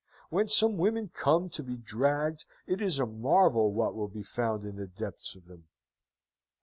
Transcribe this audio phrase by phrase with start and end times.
[0.31, 4.65] When some women come to be dragged, it is a marvel what will be found
[4.65, 5.65] in the depths of them.